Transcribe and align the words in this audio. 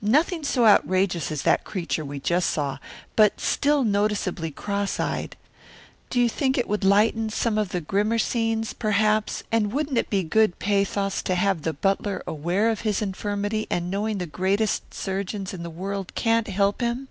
Nothing 0.00 0.44
so 0.44 0.64
outrageous 0.66 1.30
as 1.30 1.42
that 1.42 1.62
creature 1.64 2.06
we 2.06 2.18
just 2.18 2.48
saw, 2.48 2.78
but 3.16 3.38
still 3.38 3.84
noticeably 3.84 4.50
cross 4.50 4.98
eyed. 4.98 5.36
Do 6.08 6.18
you 6.18 6.26
think 6.30 6.56
it 6.56 6.66
would 6.66 6.84
lighten 6.84 7.28
some 7.28 7.58
of 7.58 7.68
the 7.68 7.82
grimmer 7.82 8.16
scenes, 8.16 8.72
perhaps, 8.72 9.42
and 9.52 9.74
wouldn't 9.74 9.98
it 9.98 10.08
be 10.08 10.22
good 10.22 10.58
pathos 10.58 11.20
to 11.24 11.34
have 11.34 11.64
the 11.64 11.74
butler 11.74 12.22
aware 12.26 12.70
of 12.70 12.80
his 12.80 13.02
infirmity 13.02 13.66
and 13.68 13.90
knowing 13.90 14.16
the 14.16 14.26
greatest 14.26 14.94
surgeons 14.94 15.52
in 15.52 15.62
the 15.62 15.68
world 15.68 16.14
can't 16.14 16.48
help 16.48 16.80
him?" 16.80 17.08